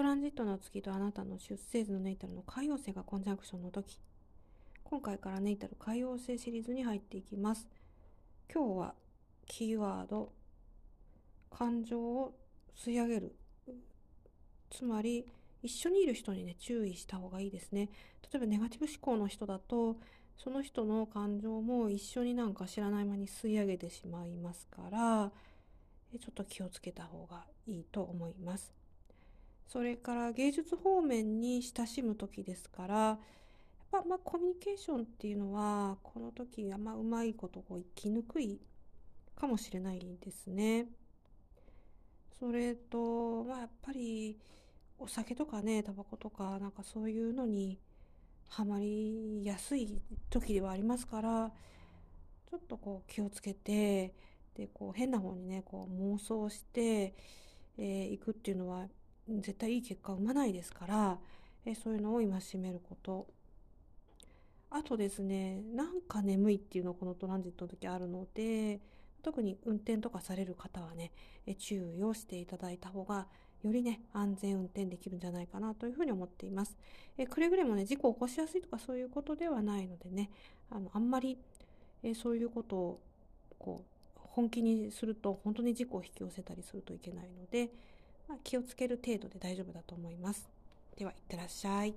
[0.00, 4.00] トランジットの月とあなたの出生図のネイタルの海王星がコンジャンクションの時。
[4.82, 7.68] 今回からネイタル海王星シリーズに入っていきます。
[8.50, 8.94] 今日は
[9.46, 10.32] キーワード。
[11.50, 12.34] 感情を
[12.74, 13.36] 吸い上げる。
[14.70, 15.26] つまり
[15.62, 17.90] 一緒にいる人にね注意した方がいいですね。
[18.22, 19.98] 例えばネガティブ思考の人だと
[20.38, 25.30] その人の感情も一緒になんか知らない間に吸い上げてしまいますから
[26.18, 28.79] ちょっと気をつけた方がいいと思います。
[29.72, 33.18] それから芸術方面に親しむ時ですからやっ
[33.92, 38.60] ぱまあコミュニケーションっていうのはこの時あんまうまいことこう生きにくい
[39.36, 40.86] かもしれないですね。
[42.40, 44.36] それとまあやっぱり
[44.98, 47.78] お酒とかねタバコとかなんかそういうのに
[48.48, 51.52] はまりやすい時ではありますから
[52.50, 54.14] ちょっとこう気をつけて
[54.56, 57.12] でこう変な方にねこう妄想してい、
[57.78, 58.88] えー、くっていうのは
[59.28, 61.18] 絶対いい結果を生まないですから、
[61.64, 63.26] えそういうのを戒めること。
[64.70, 68.80] あとですね、なんか眠いっていうのこのトランジットの時あるので、
[69.22, 71.12] 特に運転とかされる方はね、
[71.46, 73.26] え注意をしていただいた方が、
[73.62, 76.76] よりね、安全運転できるんじゃないかなというふうに思っています。
[77.18, 80.30] えくれぐれもね、事故を起こしやすいとかそういうことではないのでね、
[80.70, 81.38] あの、あんまり、
[82.02, 83.00] えそういうことを、
[83.58, 87.70] こう、本気にすると本当に事故を引き寄せたりするといけないので、
[88.30, 90.48] まあ、気をつける程度で大丈夫だと思います。
[90.96, 91.94] では、いってらっしゃい。